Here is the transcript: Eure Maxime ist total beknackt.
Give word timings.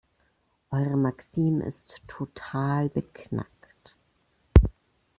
Eure 0.71 0.97
Maxime 0.97 1.63
ist 1.63 2.01
total 2.07 2.89
beknackt. 2.89 3.93